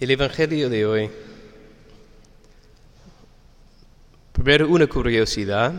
El 0.00 0.10
Evangelio 0.10 0.70
de 0.70 0.86
hoy. 0.86 1.10
Primero 4.32 4.66
una 4.70 4.86
curiosidad 4.86 5.74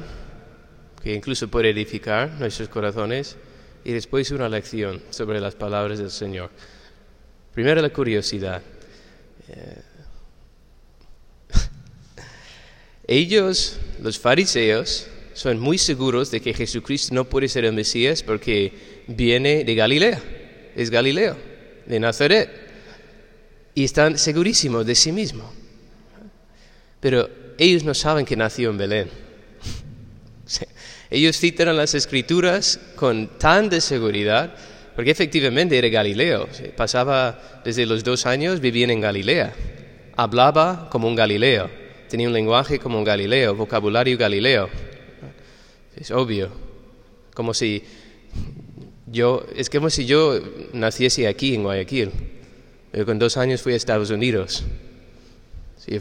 que 1.01 1.15
incluso 1.15 1.47
puede 1.47 1.71
edificar 1.71 2.29
nuestros 2.33 2.69
corazones 2.69 3.35
y 3.83 3.93
después 3.93 4.29
una 4.29 4.47
lección 4.47 5.01
sobre 5.09 5.39
las 5.39 5.55
palabras 5.55 5.97
del 5.97 6.11
Señor. 6.11 6.51
Primero 7.55 7.81
la 7.81 7.89
curiosidad. 7.89 8.61
Eh, 9.47 9.81
ellos, 13.07 13.79
los 14.03 14.19
fariseos, 14.19 15.07
son 15.33 15.59
muy 15.59 15.79
seguros 15.79 16.29
de 16.29 16.41
que 16.41 16.53
Jesucristo 16.53 17.15
no 17.15 17.25
puede 17.25 17.47
ser 17.47 17.65
el 17.65 17.73
Mesías 17.73 18.21
porque 18.21 19.03
viene 19.07 19.63
de 19.63 19.73
Galilea, 19.73 20.21
es 20.75 20.91
Galileo, 20.91 21.35
de 21.87 21.99
Nazaret, 21.99 22.60
y 23.73 23.83
están 23.83 24.17
segurísimos 24.17 24.85
de 24.85 24.95
sí 24.95 25.11
mismo. 25.11 25.51
Pero 26.99 27.29
ellos 27.57 27.83
no 27.83 27.93
saben 27.93 28.25
que 28.25 28.35
nació 28.35 28.69
en 28.69 28.77
Belén. 28.77 29.09
Ellos 31.09 31.37
citan 31.37 31.75
las 31.75 31.93
escrituras 31.93 32.79
con 32.95 33.37
tan 33.37 33.69
de 33.69 33.81
seguridad, 33.81 34.55
porque 34.95 35.11
efectivamente 35.11 35.77
era 35.77 35.89
Galileo. 35.89 36.47
Pasaba 36.77 37.61
desde 37.65 37.85
los 37.85 38.03
dos 38.03 38.25
años, 38.25 38.61
vivía 38.61 38.87
en 38.87 39.01
Galilea. 39.01 39.53
Hablaba 40.15 40.89
como 40.89 41.09
un 41.09 41.15
Galileo, 41.15 41.69
tenía 42.09 42.27
un 42.27 42.33
lenguaje 42.33 42.79
como 42.79 42.97
un 42.97 43.03
Galileo, 43.03 43.55
vocabulario 43.55 44.17
Galileo. 44.17 44.69
Es 45.95 46.11
obvio. 46.11 46.49
Como 47.33 47.53
si 47.53 47.83
yo, 49.07 49.45
es 49.55 49.69
como 49.69 49.89
si 49.89 50.05
yo 50.05 50.39
naciese 50.73 51.27
aquí 51.27 51.55
en 51.55 51.63
Guayaquil. 51.63 52.11
Yo 52.93 53.05
con 53.05 53.17
dos 53.19 53.37
años 53.37 53.61
fui 53.61 53.73
a 53.73 53.77
Estados 53.77 54.09
Unidos. 54.09 54.63
Sí, 55.77 55.99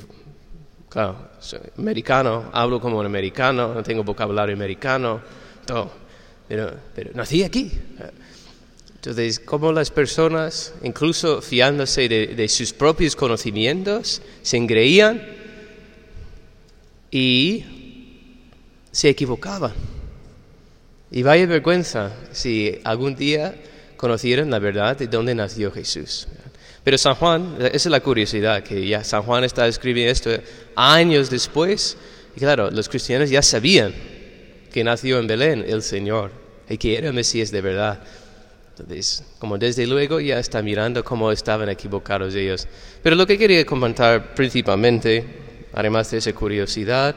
claro, 0.89 1.17
soy 1.39 1.61
americano, 1.79 2.51
hablo 2.53 2.81
como 2.81 2.99
un 2.99 3.07
americano, 3.07 3.73
no 3.73 3.83
tengo 3.83 4.03
vocabulario 4.03 4.55
americano, 4.55 5.21
todo. 5.65 5.91
Pero, 6.49 6.73
pero 6.95 7.11
nací 7.15 7.45
aquí. 7.45 7.71
Entonces, 8.97 9.39
como 9.39 9.73
las 9.73 9.91
personas, 9.91 10.75
incluso 10.83 11.41
fiándose 11.41 12.09
de, 12.09 12.27
de 12.29 12.49
sus 12.49 12.73
propios 12.73 13.15
conocimientos, 13.15 14.21
se 14.43 14.57
engreían 14.57 15.23
y 17.11 17.65
se 18.91 19.09
equivocaban. 19.09 19.73
Y 21.13 21.23
vaya 21.23 21.47
vergüenza 21.47 22.13
si 22.33 22.81
algún 22.85 23.15
día 23.15 23.55
conocieran 23.97 24.51
la 24.51 24.59
verdad 24.59 24.97
de 24.97 25.07
dónde 25.07 25.35
nació 25.35 25.71
Jesús. 25.71 26.29
Pero 26.83 26.97
San 26.97 27.15
Juan, 27.15 27.57
esa 27.59 27.77
es 27.77 27.87
la 27.87 28.01
curiosidad, 28.01 28.63
que 28.63 28.87
ya 28.87 29.05
San 29.05 29.23
Juan 29.23 29.45
está 29.45 29.67
escribiendo 29.67 30.13
esto 30.13 30.31
años 30.75 31.29
después, 31.29 31.97
y 32.35 32.41
claro, 32.41 32.71
los 32.71 32.89
cristianos 32.89 33.29
ya 33.29 33.43
sabían 33.43 33.93
que 34.73 34.83
nació 34.83 35.19
en 35.19 35.27
Belén 35.27 35.65
el 35.67 35.83
Señor, 35.83 36.31
y 36.69 36.79
que 36.79 36.97
era 36.97 37.13
Mesías 37.13 37.51
de 37.51 37.61
verdad. 37.61 38.01
Entonces, 38.71 39.25
como 39.39 39.59
desde 39.59 39.87
luego 39.87 40.21
ya 40.21 40.39
está 40.39 40.63
mirando 40.63 41.05
cómo 41.05 41.31
estaban 41.33 41.69
equivocados 41.69 42.35
ellos. 42.35 42.67
Pero 43.03 43.17
lo 43.17 43.27
que 43.27 43.37
quería 43.37 43.67
comentar 43.67 44.35
principalmente, 44.35 45.25
además 45.75 46.11
de 46.11 46.19
esa 46.19 46.33
curiosidad, 46.33 47.15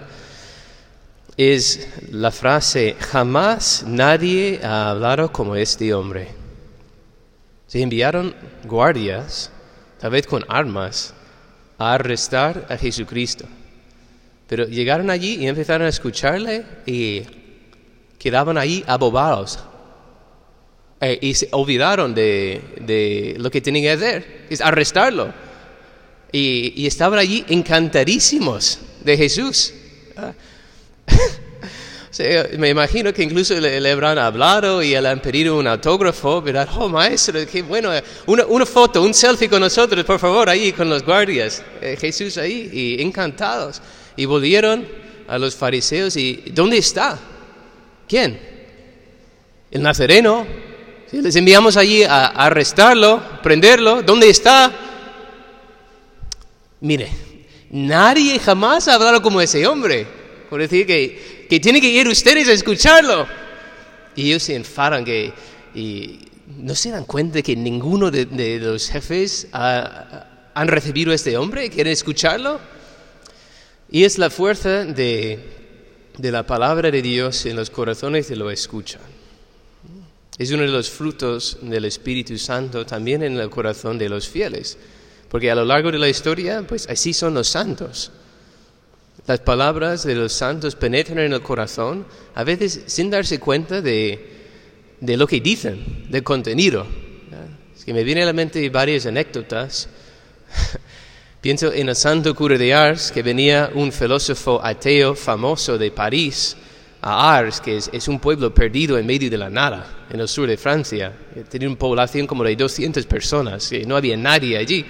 es 1.38 1.88
la 2.12 2.32
frase, 2.32 2.96
jamás 3.00 3.86
nadie 3.88 4.60
ha 4.62 4.90
hablado 4.90 5.32
como 5.32 5.56
este 5.56 5.94
hombre. 5.94 6.43
Se 7.74 7.82
enviaron 7.82 8.36
guardias, 8.66 9.50
tal 10.00 10.12
vez 10.12 10.28
con 10.28 10.46
armas, 10.48 11.12
a 11.80 11.96
arrestar 11.96 12.68
a 12.70 12.78
Jesucristo. 12.78 13.46
Pero 14.48 14.68
llegaron 14.68 15.10
allí 15.10 15.38
y 15.38 15.48
empezaron 15.48 15.88
a 15.88 15.90
escucharle 15.90 16.66
y 16.86 17.24
quedaban 18.20 18.60
ahí 18.60 18.84
abobados. 18.86 19.58
Eh, 21.02 21.18
y 21.20 21.34
se 21.34 21.48
olvidaron 21.50 22.14
de, 22.14 22.62
de, 22.80 23.38
lo 23.40 23.50
que 23.50 23.60
tenían 23.60 23.86
que 23.86 23.92
hacer, 24.06 24.46
es 24.52 24.62
arrestarlo. 24.62 25.34
Y, 26.32 26.74
y 26.76 26.86
estaban 26.86 27.18
allí 27.18 27.44
encantadísimos 27.50 28.82
de 29.04 29.18
Jesús. 29.18 29.74
Me 32.60 32.70
imagino 32.70 33.12
que 33.12 33.24
incluso 33.24 33.60
le, 33.60 33.92
habrán 33.92 34.20
hablado 34.20 34.84
y 34.84 34.90
le 34.90 35.08
han 35.08 35.20
pedido 35.20 35.58
un 35.58 35.66
autógrafo, 35.66 36.42
¿verdad? 36.44 36.70
Oh, 36.76 36.88
maestro, 36.88 37.40
qué 37.52 37.64
bueno. 37.64 37.92
Una, 38.28 38.46
una, 38.46 38.66
foto, 38.68 39.02
un 39.02 39.16
selfie 39.16 39.50
con 39.50 39.62
nosotros, 39.62 40.06
por 40.06 40.20
favor, 40.20 40.48
ahí 40.48 40.72
con 40.74 40.90
los 40.90 41.04
guardias. 41.04 41.64
Eh, 41.82 41.98
Jesús 42.00 42.38
ahí, 42.38 42.70
y 42.72 43.02
encantados. 43.02 43.82
Y 44.16 44.26
volvieron 44.26 44.88
a 45.28 45.40
los 45.40 45.56
fariseos 45.56 46.16
y, 46.16 46.44
¿dónde 46.52 46.78
está? 46.78 47.18
¿Quién? 48.08 48.40
El 49.72 49.82
nazareno. 49.82 50.46
Les 51.12 51.36
enviamos 51.36 51.78
allí 51.78 52.04
a, 52.04 52.28
a 52.28 52.46
arrestarlo, 52.46 53.24
prenderlo. 53.42 54.04
¿Dónde 54.04 54.30
está? 54.30 54.72
Mire, 56.82 57.10
nadie 57.72 58.38
jamás 58.38 58.88
ha 58.88 58.96
hablado 58.96 59.20
como 59.22 59.42
ese 59.42 59.66
hombre. 59.66 60.06
Por 60.48 60.62
decir 60.62 60.86
que 60.86 61.43
que 61.54 61.60
tienen 61.60 61.84
que 61.84 61.90
ir 61.90 62.08
ustedes 62.08 62.48
a 62.48 62.52
escucharlo. 62.52 63.28
Y 64.16 64.30
ellos 64.30 64.42
se 64.42 64.56
enfadan 64.56 65.06
que, 65.06 65.32
no 66.58 66.74
se 66.74 66.90
dan 66.90 67.06
cuenta 67.06 67.44
que 67.44 67.56
ninguno 67.56 68.10
de, 68.10 68.60
los 68.60 68.90
jefes 68.90 69.50
ha, 69.52 70.50
han 70.56 70.68
recibido 70.68 71.12
a 71.12 71.16
este 71.16 71.38
hombre, 71.38 71.70
quieren 71.70 71.94
escucharlo. 71.94 72.60
Y 73.92 74.04
es 74.04 74.18
la 74.18 74.32
fuerza 74.32 74.84
de, 74.84 75.38
de 76.18 76.32
la 76.32 76.42
palabra 76.42 76.90
de 76.90 77.04
Dios 77.04 77.46
en 77.46 77.56
los 77.56 77.70
corazones 77.70 78.30
de 78.30 78.36
lo 78.36 78.50
escuchan. 78.50 79.02
Es 80.40 80.50
uno 80.50 80.64
de 80.64 80.70
los 80.70 80.90
frutos 80.90 81.60
del 81.62 81.86
Espíritu 81.86 82.36
Santo 82.40 82.84
también 82.84 83.22
en 83.22 83.38
el 83.38 83.52
corazón 83.52 84.00
de 84.00 84.10
los 84.10 84.28
fieles. 84.28 84.76
Porque 85.30 85.52
a 85.52 85.56
lo 85.56 85.66
largo 85.66 85.92
de 85.92 86.00
la 86.00 86.10
historia, 86.10 86.66
pues 86.68 86.90
así 86.90 87.14
son 87.14 87.36
los 87.36 87.48
santos. 87.48 88.12
Las 89.26 89.40
palabras 89.40 90.04
de 90.04 90.16
los 90.16 90.34
santos 90.34 90.76
penetran 90.76 91.20
en 91.20 91.34
el 91.34 91.42
corazón, 91.42 92.06
a 92.36 92.44
veces 92.44 92.84
sin 92.88 93.10
darse 93.10 93.40
cuenta 93.40 93.82
de, 93.82 94.20
de 95.00 95.18
lo 95.18 95.28
que 95.28 95.40
dicen, 95.40 96.08
del 96.10 96.24
contenido. 96.24 96.86
Es 97.76 97.86
que 97.86 97.94
me 97.94 98.04
vienen 98.04 98.24
a 98.24 98.28
la 98.28 98.34
mente 98.34 98.70
varias 98.70 99.06
anécdotas. 99.06 99.88
Pienso 101.42 101.74
en 101.74 101.90
el 101.90 101.96
santo 101.96 102.36
cura 102.36 102.58
de 102.58 102.74
Ars, 102.74 103.12
que 103.12 103.24
venía 103.24 103.72
un 103.74 103.92
filósofo 103.92 104.62
ateo 104.64 105.16
famoso 105.16 105.78
de 105.78 105.92
París 105.92 106.56
a 107.02 107.38
Ars, 107.38 107.60
que 107.60 107.78
es, 107.78 108.08
un 108.08 108.20
pueblo 108.20 108.54
perdido 108.54 108.98
en 108.98 109.06
medio 109.06 109.30
de 109.30 109.38
la 109.38 109.50
nada, 109.50 110.06
en 110.10 110.20
el 110.22 110.28
sur 110.28 110.48
de 110.48 110.56
Francia. 110.56 111.12
Tenía 111.50 111.68
una 111.68 111.78
población 111.78 112.28
como 112.28 112.44
de 112.46 112.56
200 112.56 113.06
personas, 113.06 113.72
y 113.74 113.86
no 113.86 113.98
había 113.98 114.16
nadie 114.16 114.58
allí. 114.58 114.86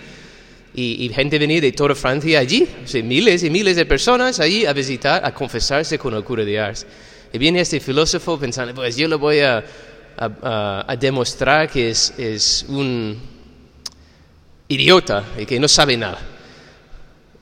Y, 0.76 1.10
gente 1.14 1.38
venía 1.38 1.62
de 1.62 1.72
toda 1.72 1.94
Francia 1.94 2.40
allí, 2.40 2.68
miles 3.04 3.44
y 3.44 3.50
miles 3.52 3.76
de 3.76 3.86
personas 3.86 4.40
allí 4.40 4.66
a 4.66 4.74
visitar, 4.74 5.24
a 5.24 5.32
confesarse 5.32 6.00
con 6.00 6.16
el 6.16 6.24
cura 6.24 6.44
de 6.44 6.60
Ars. 6.60 6.88
Y 7.32 7.38
viene 7.38 7.62
este 7.62 7.80
filósofo 7.80 8.40
pensando, 8.40 8.74
pues 8.74 8.98
yo 8.98 9.08
le 9.08 9.16
voy 9.16 9.40
a, 9.40 9.64
a, 10.18 10.96
demostrar 11.00 11.70
que 11.70 11.90
es, 11.90 12.14
es, 12.18 12.66
un 12.68 13.20
idiota 14.68 15.24
y 15.38 15.46
que 15.46 15.60
no 15.60 15.68
sabe 15.68 15.96
nada. 15.96 16.20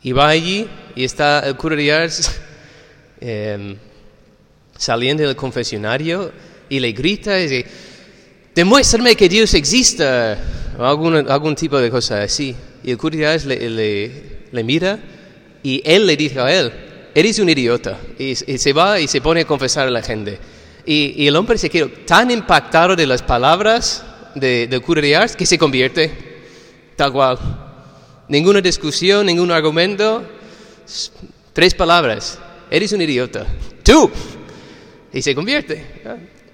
Y 0.04 0.12
va 0.12 0.30
allí 0.30 0.68
y 0.96 1.04
está 1.04 1.40
el 1.48 1.56
cura 1.56 1.76
de 1.76 1.92
Ars 1.92 2.42
em, 3.22 3.78
saliendo 4.78 5.24
del 5.24 5.36
confesionario 5.36 6.32
y 6.68 6.80
le 6.80 6.92
grita 6.92 7.40
y 7.40 7.44
dice, 7.44 7.66
demuéstrame 8.56 9.16
que 9.16 9.30
Dios 9.30 9.54
existe, 9.54 10.04
o 10.82 10.86
algún, 10.86 11.16
algún 11.30 11.56
tipo 11.56 11.78
de 11.78 11.92
cosa 11.92 12.24
así. 12.24 12.56
Y 12.84 12.90
el 12.90 12.98
cura 12.98 13.38
le, 13.38 13.70
le, 13.70 14.12
le, 14.52 14.64
mira 14.64 14.98
y 15.62 15.80
él 15.86 16.08
le 16.08 16.18
dice 16.18 16.40
a 16.40 16.52
él, 16.52 16.72
eres 17.14 17.38
un 17.38 17.50
idiota. 17.50 18.00
Y, 18.18 18.36
se 18.36 18.74
va 18.74 19.00
y 19.00 19.08
se 19.08 19.22
pone 19.22 19.42
a 19.42 19.46
confesar 19.46 19.88
a 19.88 19.92
la 19.92 20.02
gente. 20.02 20.40
Y, 20.84 21.24
y 21.24 21.28
el 21.28 21.36
hombre 21.36 21.60
se 21.60 21.70
quedó 21.70 21.88
tan 22.08 22.32
impactado 22.32 22.96
de 22.96 23.06
las 23.06 23.22
palabras 23.22 24.04
de, 24.34 24.66
del 24.66 24.82
de 24.82 25.16
Ars 25.16 25.36
que 25.36 25.46
se 25.46 25.60
convierte 25.60 26.12
tal 26.96 27.12
cual. 27.12 27.38
Ninguna 28.28 28.60
discusión, 28.60 29.28
ningún 29.28 29.52
argumento. 29.52 30.24
Tres 31.54 31.76
palabras. 31.76 32.40
Eres 32.72 32.92
un 32.92 33.04
idiota. 33.04 33.46
Tú. 33.84 34.10
Y 35.14 35.22
se 35.22 35.36
convierte. 35.36 35.86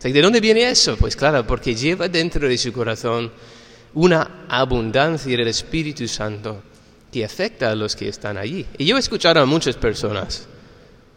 ¿De 0.03 0.21
dónde 0.21 0.41
viene 0.41 0.69
eso? 0.69 0.97
Pues 0.97 1.15
claro, 1.15 1.47
porque 1.47 1.73
lleva 1.73 2.09
dentro 2.09 2.49
de 2.49 2.57
su 2.57 2.73
corazón 2.73 3.31
una 3.97 4.45
abundancia 4.47 5.35
del 5.35 5.47
Espíritu 5.47 6.07
Santo 6.07 6.61
que 7.11 7.25
afecta 7.25 7.71
a 7.71 7.75
los 7.75 7.95
que 7.95 8.07
están 8.07 8.37
allí. 8.37 8.63
Y 8.77 8.85
yo 8.85 8.95
he 8.95 8.99
escuchado 8.99 9.41
a 9.41 9.45
muchas 9.47 9.75
personas, 9.75 10.47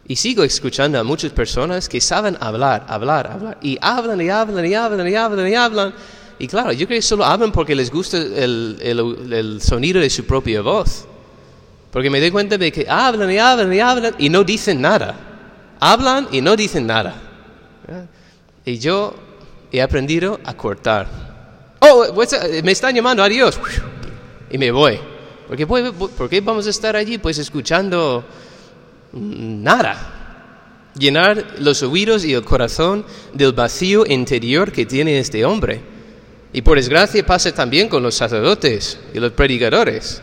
y 0.07 0.15
sigo 0.15 0.43
escuchando 0.43 0.99
a 0.99 1.03
muchas 1.03 1.31
personas 1.31 1.87
que 1.87 2.01
saben 2.01 2.35
hablar, 2.39 2.85
hablar, 2.87 3.27
hablar, 3.27 3.59
y 3.61 3.77
hablan 3.79 4.19
y 4.19 4.29
hablan 4.29 4.65
y 4.65 4.73
hablan 4.73 5.07
y 5.07 5.15
hablan 5.15 5.47
y 5.47 5.55
hablan, 5.55 5.93
Y 6.39 6.47
claro, 6.47 6.71
yo 6.71 6.87
creo 6.87 6.97
que 6.97 7.03
solo 7.03 7.23
hablan 7.23 7.51
porque 7.51 7.75
les 7.75 7.91
gusta 7.91 8.17
el, 8.17 8.79
el, 8.81 9.61
sonido 9.61 10.01
de 10.01 10.09
su 10.09 10.25
propia 10.25 10.61
voz. 10.61 11.05
Porque 11.91 12.09
me 12.09 12.19
doy 12.19 12.31
cuenta 12.31 12.57
de 12.57 12.71
que 12.71 12.87
hablan 12.89 13.29
y 13.29 13.37
hablan 13.37 13.71
y 13.71 13.79
hablan 13.79 14.15
y 14.17 14.29
no 14.29 14.43
dicen 14.43 14.81
nada. 14.81 15.15
Hablan 15.79 16.29
y 16.31 16.41
no 16.41 16.55
dicen 16.55 16.87
nada. 16.87 17.13
Y 18.65 18.79
yo 18.79 19.13
he 19.71 19.83
aprendido 19.83 20.39
a 20.43 20.55
cortar. 20.57 21.30
Oh, 21.93 22.05
pues, 22.13 22.33
me 22.63 22.71
están 22.71 22.95
llamando, 22.95 23.21
adiós. 23.21 23.59
Y 24.49 24.57
me 24.57 24.71
voy. 24.71 24.97
Porque, 25.47 25.67
qué 26.29 26.41
vamos 26.41 26.65
a 26.65 26.69
estar 26.69 26.95
allí 26.95 27.17
pues 27.17 27.37
escuchando 27.37 28.23
nada. 29.11 30.89
Llenar 30.97 31.55
los 31.59 31.83
oídos 31.83 32.23
y 32.23 32.33
el 32.33 32.43
corazón 32.43 33.05
del 33.33 33.51
vacío 33.51 34.05
interior 34.05 34.71
que 34.71 34.85
tiene 34.85 35.19
este 35.19 35.43
hombre. 35.43 35.81
Y 36.53 36.61
por 36.61 36.77
desgracia 36.77 37.25
pasa 37.25 37.53
también 37.53 37.89
con 37.89 38.03
los 38.03 38.15
sacerdotes 38.15 38.97
y 39.13 39.19
los 39.19 39.33
predicadores. 39.33 40.21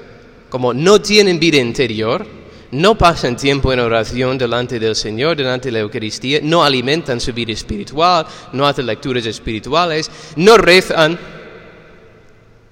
Como 0.48 0.72
no 0.72 1.00
tienen 1.02 1.38
vida 1.38 1.58
interior, 1.58 2.26
no 2.70 2.96
pasan 2.96 3.36
tiempo 3.36 3.72
en 3.72 3.80
oración 3.80 4.38
delante 4.38 4.78
del 4.78 4.96
Señor, 4.96 5.36
delante 5.36 5.68
de 5.68 5.72
la 5.72 5.80
Eucaristía, 5.80 6.40
no 6.42 6.64
alimentan 6.64 7.20
su 7.20 7.34
vida 7.34 7.52
espiritual, 7.52 8.26
no 8.52 8.66
hacen 8.66 8.86
lecturas 8.86 9.26
espirituales, 9.26 10.10
no 10.36 10.56
rezan. 10.56 11.18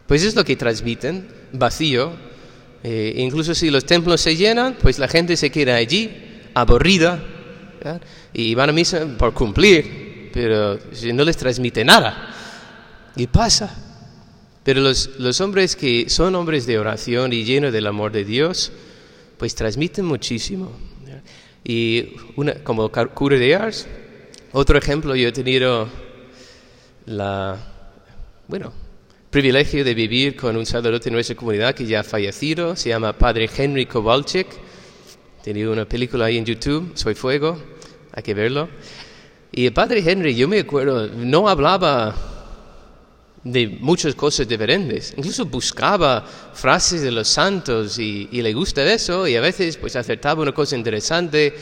Pues 0.06 0.22
es 0.22 0.34
lo 0.36 0.44
que 0.44 0.56
transmiten, 0.56 1.26
vacío. 1.52 2.12
Eh, 2.82 3.14
incluso 3.16 3.54
si 3.54 3.70
los 3.70 3.84
templos 3.84 4.20
se 4.20 4.36
llenan, 4.36 4.76
pues 4.80 4.98
la 4.98 5.08
gente 5.08 5.36
se 5.36 5.50
queda 5.50 5.76
allí, 5.76 6.10
aburrida, 6.54 7.22
y 8.32 8.54
van 8.54 8.70
a 8.70 8.72
misa 8.72 9.06
por 9.18 9.32
cumplir, 9.32 10.30
pero 10.32 10.78
no 11.12 11.24
les 11.24 11.36
transmite 11.36 11.84
nada. 11.84 12.34
Y 13.16 13.26
pasa. 13.26 13.74
Pero 14.62 14.80
los, 14.80 15.10
los 15.18 15.40
hombres 15.40 15.76
que 15.76 16.10
son 16.10 16.34
hombres 16.34 16.66
de 16.66 16.78
oración 16.78 17.32
y 17.32 17.44
llenos 17.44 17.72
del 17.72 17.86
amor 17.86 18.12
de 18.12 18.24
Dios, 18.24 18.72
pues 19.38 19.54
transmiten 19.54 20.04
muchísimo. 20.04 20.72
Y 21.64 22.14
como 22.62 22.90
cura 22.90 23.38
de 23.38 23.54
Ars, 23.54 23.86
otro 24.52 24.78
ejemplo, 24.78 25.16
yo 25.16 25.28
he 25.28 25.32
tenido 25.32 25.88
la, 27.06 27.58
bueno, 28.46 28.72
privilegio 29.36 29.84
de 29.84 29.92
vivir 29.92 30.34
con 30.34 30.56
un 30.56 30.64
sacerdote 30.64 31.10
en 31.10 31.12
nuestra 31.12 31.36
comunidad 31.36 31.74
que 31.74 31.84
ya 31.84 32.00
ha 32.00 32.02
fallecido, 32.02 32.74
se 32.74 32.88
llama 32.88 33.12
Padre 33.12 33.50
Henry 33.54 33.84
Kowalczyk, 33.84 34.46
tenía 35.44 35.68
una 35.68 35.84
película 35.84 36.24
ahí 36.24 36.38
en 36.38 36.46
YouTube, 36.46 36.92
Soy 36.94 37.14
Fuego, 37.14 37.60
hay 38.14 38.22
que 38.22 38.32
verlo. 38.32 38.70
Y 39.52 39.66
el 39.66 39.74
Padre 39.74 40.02
Henry, 40.06 40.34
yo 40.34 40.48
me 40.48 40.60
acuerdo, 40.60 41.08
no 41.08 41.50
hablaba 41.50 42.14
de 43.44 43.76
muchas 43.78 44.14
cosas 44.14 44.48
diferentes. 44.48 45.12
Incluso 45.18 45.44
buscaba 45.44 46.24
frases 46.54 47.02
de 47.02 47.10
los 47.10 47.28
santos 47.28 47.98
y, 47.98 48.28
le 48.32 48.54
gusta 48.54 48.90
eso 48.90 49.28
y 49.28 49.36
a 49.36 49.42
veces 49.42 49.76
pues 49.76 49.96
acertaba 49.96 50.40
una 50.40 50.52
cosa 50.52 50.76
interesante, 50.76 51.54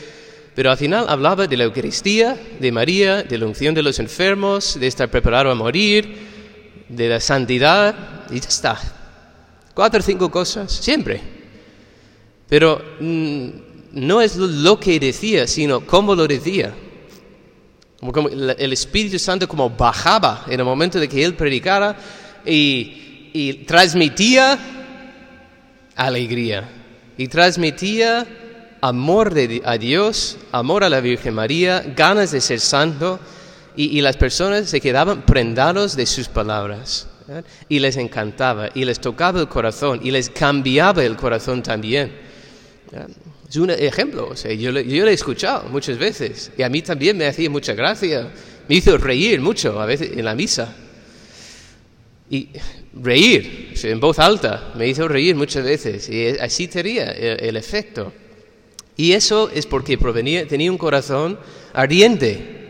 pero 0.55 0.71
al 0.71 0.77
final 0.77 1.07
hablaba 1.09 1.49
de 1.49 1.57
la 1.57 1.65
Eucaristía, 1.65 2.39
de 2.61 2.71
María, 2.71 3.25
de 3.25 3.37
la 3.37 3.47
unción 3.47 3.75
de 3.75 3.83
los 3.83 3.99
enfermos, 3.99 4.79
de 4.79 4.87
estar 4.87 5.11
preparado 5.11 5.51
a 5.51 5.57
morir, 5.57 6.34
de 6.89 7.09
la 7.09 7.21
santidad 7.21 7.95
y 8.31 8.41
ya 8.41 8.49
está. 8.49 8.81
Cuatro 9.75 10.01
o 10.01 10.03
cinco 10.03 10.31
cosas, 10.31 10.73
siempre. 10.73 11.21
Pero 12.49 12.81
mm, 13.01 13.49
no 13.93 14.21
es 14.21 14.37
lo 14.37 14.79
que 14.79 15.01
decía, 15.01 15.47
sino 15.47 15.81
cómo 15.87 16.15
lo 16.15 16.27
decía 16.27 16.75
el 18.59 18.73
Espíritu 18.73 19.19
Santo 19.19 19.49
como 19.49 19.71
bajaba 19.71 20.45
en 20.47 20.61
el 20.61 20.67
momento 20.67 21.01
de 21.01 21.09
que 21.09 21.25
él 21.25 21.35
predicara 21.35 21.97
y, 22.45 23.31
y 23.33 23.55
transmitía 23.65 24.59
alegría 25.97 26.69
y 27.17 27.29
transmitía 27.29 28.27
amor 28.81 29.33
de, 29.33 29.63
a 29.65 29.79
Dios, 29.79 30.37
amor 30.53 30.85
a 30.85 30.91
la 30.91 31.01
Virgen 31.01 31.35
María, 31.35 31.83
ganas 31.97 32.33
de 32.33 32.41
ser 32.41 32.61
santo 32.61 33.19
y, 33.77 33.99
y 33.99 34.01
las 34.01 34.17
personas 34.17 34.69
se 34.69 34.81
quedaban 34.81 35.27
prendados 35.27 35.97
de 35.97 36.07
sus 36.07 36.29
palabras 36.29 37.09
y 37.69 37.79
les 37.79 37.97
encantaba 37.97 38.71
y 38.75 38.85
les 38.85 39.01
tocaba 39.01 39.41
el 39.41 39.49
corazón 39.49 40.01
y 40.03 40.11
les 40.11 40.31
cambiaba 40.31 41.05
el 41.05 41.17
corazón 41.17 41.63
también. 41.63 42.13
Es 43.49 43.57
un 43.57 43.71
ejemplo, 43.71 44.29
o 44.29 44.37
sea, 44.37 44.53
yo, 44.53 44.71
yo 44.71 45.05
lo 45.05 45.11
he 45.11 45.15
escuchado 45.15 45.69
muchas 45.69 45.99
veces 45.99 46.51
y 46.57 46.63
a 46.63 46.69
mí 46.69 46.83
también 46.83 47.17
me 47.17 47.27
hacía 47.27 47.49
mucha 47.49 47.75
gracia, 47.75 48.31
me 48.69 48.75
hizo 48.75 48.97
reír 48.99 49.41
mucho 49.41 49.81
a 49.81 49.87
veces 49.87 50.13
en 50.17 50.25
la 50.25 50.35
misa. 50.35 50.77
Y 52.31 52.49
reír, 53.01 53.75
en 53.83 54.01
voz 54.01 54.19
alta, 54.19 54.73
me 54.77 54.89
hizo 54.89 55.07
reír 55.09 55.37
muchas 55.37 55.65
veces 55.65 56.09
y 56.09 56.29
así 56.39 56.69
tenía 56.69 57.11
el, 57.13 57.57
efecto. 57.57 58.13
Y 58.97 59.13
eso 59.13 59.51
es 59.51 59.67
porque 59.67 59.99
provenía, 59.99 60.47
tenía 60.47 60.71
un 60.71 60.79
corazón 60.79 61.39
ardiente, 61.73 62.64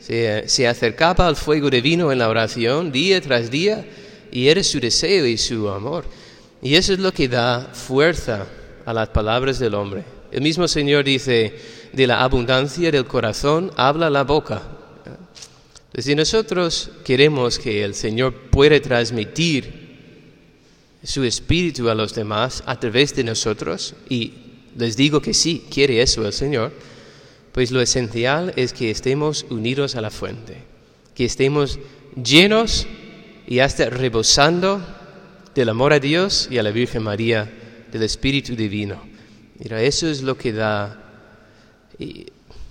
se, 0.00 0.66
acercaba 0.66 1.26
al 1.28 1.36
fuego 1.36 1.70
divino 1.70 2.10
en 2.10 2.18
la 2.18 2.28
oración 2.28 2.90
día 2.90 3.20
tras 3.20 3.50
día 3.50 3.84
y 4.32 4.48
era 4.48 4.62
su 4.64 4.80
deseo 4.80 5.26
y 5.26 5.36
su 5.36 5.68
amor. 5.68 6.04
Y 6.62 6.74
eso 6.74 6.92
es 6.92 6.98
lo 6.98 7.12
que 7.12 7.28
da 7.28 7.70
fuerza 7.72 8.46
a 8.84 8.92
las 8.92 9.08
palabras 9.08 9.58
del 9.58 9.74
hombre. 9.74 10.04
El 10.32 10.42
mismo 10.42 10.66
Señor 10.68 11.04
dice, 11.04 11.54
de 11.92 12.06
la 12.06 12.22
abundancia 12.22 12.90
del 12.90 13.06
corazón 13.06 13.70
habla 13.76 14.10
la 14.10 14.24
boca. 14.24 14.62
Entonces, 15.74 16.04
si 16.04 16.14
nosotros 16.14 16.90
queremos 17.04 17.58
que 17.58 17.82
el 17.84 17.94
Señor 17.94 18.32
pueda 18.50 18.80
transmitir 18.80 19.80
su 21.02 21.24
espíritu 21.24 21.88
a 21.88 21.94
los 21.94 22.14
demás 22.14 22.62
a 22.66 22.78
través 22.78 23.14
de 23.14 23.24
nosotros, 23.24 23.94
y 24.08 24.32
les 24.76 24.96
digo 24.96 25.20
que 25.20 25.34
sí, 25.34 25.64
quiere 25.70 26.00
eso 26.00 26.24
el 26.26 26.32
Señor, 26.32 26.72
pues 27.60 27.72
lo 27.72 27.82
esencial 27.82 28.54
es 28.56 28.72
que 28.72 28.90
estemos 28.90 29.44
unidos 29.50 29.94
a 29.94 30.00
la 30.00 30.08
fuente, 30.08 30.56
que 31.14 31.26
estemos 31.26 31.78
llenos 32.16 32.86
y 33.46 33.58
hasta 33.58 33.90
rebosando 33.90 34.80
del 35.54 35.68
amor 35.68 35.92
a 35.92 36.00
Dios 36.00 36.48
y 36.50 36.56
a 36.56 36.62
la 36.62 36.70
Virgen 36.70 37.02
María, 37.02 37.52
del 37.92 38.02
Espíritu 38.02 38.56
Divino. 38.56 39.02
Mira, 39.58 39.82
eso 39.82 40.08
es 40.08 40.22
lo 40.22 40.38
que 40.38 40.54
da 40.54 41.02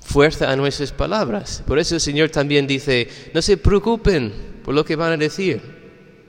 fuerza 0.02 0.52
a 0.52 0.56
nuestras 0.56 0.92
palabras. 0.92 1.62
Por 1.68 1.78
eso 1.78 1.94
el 1.94 2.02
Señor 2.02 2.32
también 2.32 2.66
dice, 2.66 3.08
no 3.36 3.44
se 3.44 3.58
preocupen 3.58 4.34
por 4.66 4.74
lo 4.74 4.84
que 4.84 4.96
van 4.96 5.12
a 5.12 5.18
decir, 5.18 5.62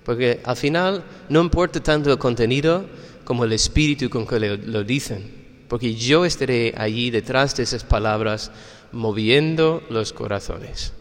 porque 0.04 0.40
al 0.44 0.56
final 0.58 1.02
no 1.30 1.40
importa 1.40 1.82
tanto 1.82 2.12
el 2.12 2.18
contenido 2.18 2.84
como 3.24 3.44
el 3.44 3.54
espíritu 3.54 4.10
con 4.10 4.26
que 4.26 4.38
lo, 4.38 4.84
dicen, 4.84 5.39
porque 5.70 5.94
yo 5.94 6.24
estaré 6.24 6.74
allí 6.76 7.12
detrás 7.12 7.56
de 7.56 7.62
esas 7.62 7.84
palabras 7.84 8.50
moviendo 8.90 9.84
los 9.88 10.12
corazones. 10.12 10.92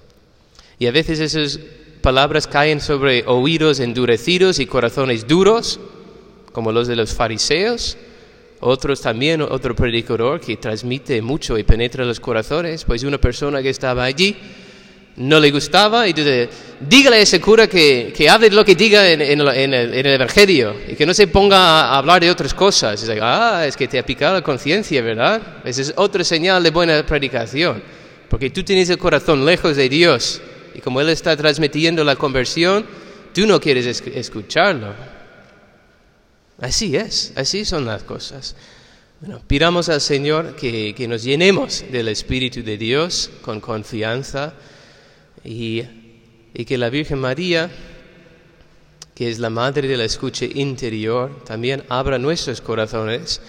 Y 0.78 0.86
a 0.86 0.92
veces 0.92 1.20
esas 1.20 1.60
palabras 2.02 2.46
caen 2.46 2.80
sobre 2.80 3.24
oídos 3.26 3.80
endurecidos 3.80 4.60
y 4.60 4.68
corazones 4.68 5.28
duros, 5.28 5.80
como 6.52 6.72
los 6.72 6.88
de 6.88 6.96
los 6.96 7.16
fariseos, 7.16 7.98
otros 8.60 9.02
también, 9.02 9.42
otro 9.42 9.76
predicador 9.76 10.40
que 10.40 10.58
transmite 10.58 11.20
mucho 11.24 11.58
y 11.58 11.64
penetra 11.64 12.06
los 12.06 12.20
corazones, 12.20 12.86
pues 12.86 13.02
una 13.02 13.18
persona 13.18 13.64
que 13.64 13.70
estaba 13.70 14.04
allí 14.04 14.38
no 15.20 15.40
le 15.40 15.52
gustaba 15.52 16.08
y 16.08 16.14
dice, 16.14 16.50
dígale 16.80 17.18
a 17.18 17.20
ese 17.20 17.40
cura 17.42 17.68
que, 17.68 18.14
que 18.16 18.30
hable 18.30 18.50
lo 18.50 18.64
que 18.64 18.74
diga 18.76 19.08
en, 19.10 19.22
el, 19.22 20.06
Evangelio 20.06 20.76
y 20.88 20.96
que 20.96 21.06
no 21.06 21.14
se 21.14 21.28
ponga 21.28 21.58
a 21.58 21.98
hablar 21.98 22.22
de 22.22 22.32
otras 22.32 22.54
cosas. 22.54 23.04
Es 23.04 23.20
ah, 23.22 23.66
es 23.68 23.76
que 23.76 23.88
te 23.88 24.00
ha 24.00 24.06
picado 24.06 24.36
la 24.36 24.42
conciencia, 24.42 25.02
¿verdad? 25.02 25.42
Esa 25.66 25.82
es 25.82 25.94
otra 25.98 26.24
señal 26.24 26.64
de 26.64 26.72
buena 26.72 27.06
predicación, 27.06 27.84
porque 28.30 28.50
tú 28.50 28.64
tienes 28.64 28.90
el 28.90 28.98
corazón 28.98 29.46
lejos 29.46 29.76
de 29.76 29.90
Dios 29.90 30.42
y 30.74 30.80
como 30.80 31.02
Él 31.02 31.10
está 31.10 31.36
transmitiendo 31.36 32.04
la 32.04 32.16
conversión, 32.16 32.86
tú 33.34 33.46
no 33.46 33.60
quieres 33.60 34.02
escucharlo. 34.02 34.94
Así 36.62 36.96
es, 36.96 37.34
así 37.36 37.66
son 37.66 37.86
las 37.86 38.04
cosas. 38.04 38.56
Bueno, 39.22 39.42
pidamos 39.46 39.90
al 39.90 40.00
Señor 40.00 40.56
que, 40.56 41.06
nos 41.10 41.24
llenemos 41.24 41.84
del 41.92 42.08
Espíritu 42.08 42.64
de 42.64 42.78
Dios 42.78 43.30
con 43.42 43.60
confianza 43.60 44.54
y, 45.44 45.84
y 46.54 46.66
que 46.66 46.78
la 46.78 46.90
Virgen 46.90 47.20
María, 47.20 47.70
que 49.16 49.30
es 49.30 49.40
la 49.40 49.50
madre 49.50 49.88
de 49.88 49.98
la 49.98 50.06
escucha 50.06 50.46
interior, 50.46 51.44
también 51.46 51.84
abra 51.90 52.18
nuestros 52.18 52.62
corazones 52.62 53.42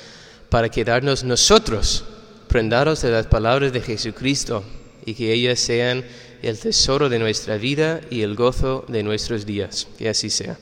para 0.48 0.68
quedarnos 0.68 1.24
nosotros 1.24 2.04
prendados 2.48 3.02
de 3.02 3.10
las 3.10 3.26
palabras 3.26 3.72
de 3.72 3.80
Jesucristo 3.80 4.64
y 5.06 5.14
que 5.14 5.32
ellas 5.32 5.60
sean 5.60 6.04
el 6.42 6.58
tesoro 6.58 7.08
de 7.08 7.18
nuestra 7.18 7.56
vida 7.56 8.00
y 8.10 8.22
el 8.22 8.34
gozo 8.34 8.84
de 8.88 9.02
nuestros 9.02 9.46
días. 9.46 9.86
Que 9.98 10.08
así 10.08 10.30
sea. 10.30 10.58